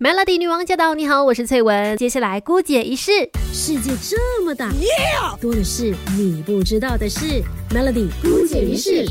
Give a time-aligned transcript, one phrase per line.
[0.00, 0.92] Melody 女王驾到！
[0.96, 1.96] 你好，我是翠文。
[1.96, 3.12] 接下来姑姐一试，
[3.52, 4.72] 世界这么大，
[5.40, 7.40] 多的是你不知道的事。
[7.70, 9.06] Melody 姑姐一世。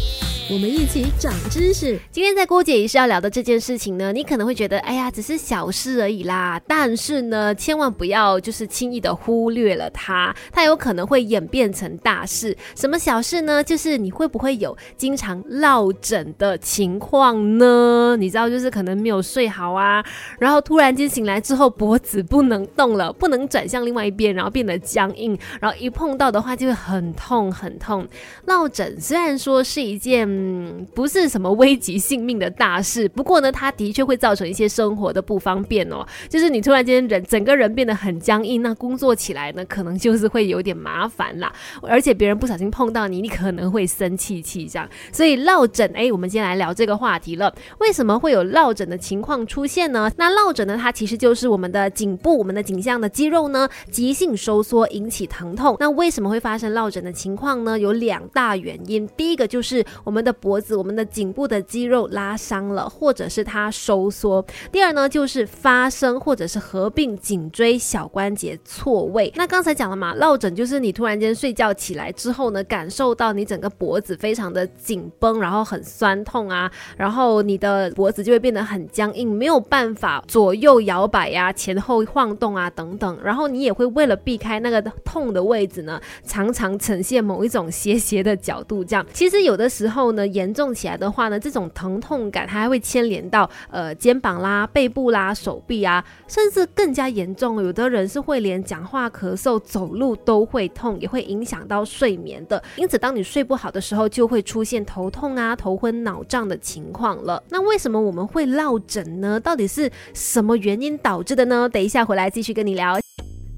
[0.51, 1.97] 我们一起长知识。
[2.11, 6.61] 今天在郭姐也是要聊的这件事情呢，你可能会觉得，哎呀，只是小事而已啦。
[6.67, 12.55] 但是呢，千万不要就是轻易的忽略了它，它有可能会演变成大事。
[12.75, 13.63] 什么小事呢？
[13.63, 18.17] 就是你会不会有经常落枕的情况呢？
[18.17, 20.03] 你知道，就是可能没有睡好啊，
[20.39, 28.05] 然后突然间醒来之后，脖子不能动了，不能转向另外一边，然后变得僵硬，然后一碰到的话就会很痛很痛。
[28.45, 30.32] 落枕虽然说是一件。
[30.35, 36.03] 嗯，不是什么危及性命的大事，不过呢，它的确会造成一些生活的不方便哦。
[36.27, 41.53] 就是你突然间人整个人变得很僵硬，那工作起来呢，可能就是会有点麻烦啦。
[41.83, 44.89] 而且别人不小心碰到你，你可能会生气气这样。
[45.11, 47.53] 所以落枕，哎，我们今天来聊这个话题了。
[47.79, 50.11] 为什么会有落枕的情况出现呢？
[50.17, 55.77] 那落枕呢，它其实就是我们的颈部、我们的颈项的肌肉呢急性收缩引起疼痛。
[55.79, 57.77] 那为什么会发生落枕的情况呢？
[57.77, 59.07] 有两大原因。
[59.17, 64.45] 第一个就是我们的脖子，我们的颈部的肌肉拉伤了，或者是它收缩。
[64.71, 69.31] 第二呢，就是发生或者是合并颈椎小关节错位。
[69.35, 83.19] 那刚才讲了嘛，落枕就是你突然间睡觉起来之后呢，感受到你整个脖子非常的紧绷，然后很酸痛啊，然后你的脖子就会变得很僵硬，没有办法左右摇摆呀、前后晃动啊等等。
[83.23, 88.83] 然后你也会为了避开那个痛的位置呢，常常呈现某一种斜斜的角度。
[88.83, 102.61] 这样，其实有的时候呢，严重起来的话呢，这种疼痛感它还会牵连到呃肩膀啦、背部啦、手臂啊，甚至更加严重，有的人是会连讲话、咳嗽、走路都会痛，也会影响到睡眠的。
[102.77, 107.41] 因此，当你睡不好的时候，就会出现头痛啊、头昏脑胀的情况了。
[107.49, 109.39] 那为什么我们会落枕呢？
[109.39, 111.67] 到底是什么原因导致的呢？
[111.69, 112.99] 等一下回来继续跟你聊。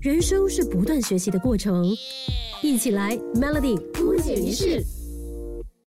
[0.02, 1.84] 人生是不断学习的过程，
[2.62, 4.95] 一起来 Melody 不解于事。